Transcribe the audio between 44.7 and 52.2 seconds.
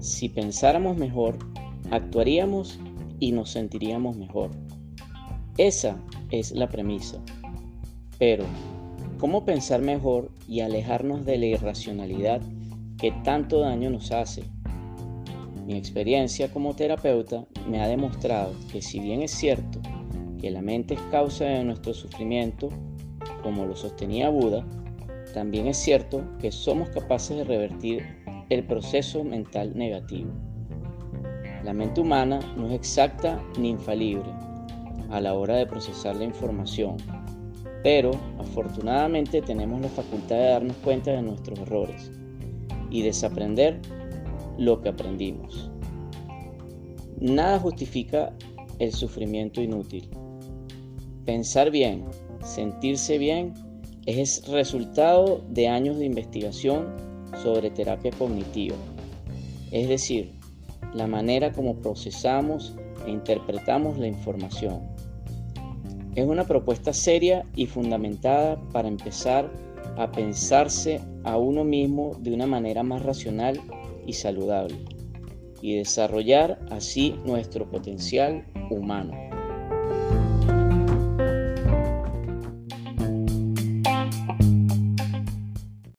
que aprendimos. Nada justifica el sufrimiento inútil. Pensar bien,